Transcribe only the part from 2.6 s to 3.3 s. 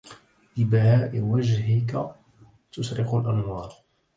تشرق